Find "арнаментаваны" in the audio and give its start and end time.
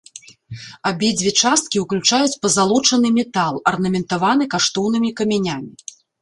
3.73-4.49